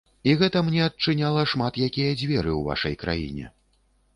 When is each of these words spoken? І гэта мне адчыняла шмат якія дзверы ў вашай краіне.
І 0.29 0.33
гэта 0.37 0.61
мне 0.69 0.79
адчыняла 0.85 1.43
шмат 1.51 1.77
якія 1.89 2.17
дзверы 2.23 2.51
ў 2.55 2.61
вашай 2.71 2.99
краіне. 3.05 3.45